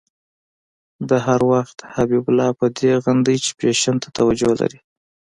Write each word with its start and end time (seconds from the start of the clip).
ده 1.09 1.17
هر 1.27 1.41
وخت 1.51 1.77
حبیب 1.93 2.23
الله 2.29 2.49
په 2.59 2.65
دې 2.77 2.91
غندی 3.03 3.37
چې 3.43 3.49
فېشن 3.59 3.95
ته 4.03 4.09
توجه 4.17 4.51
لري. 4.61 4.79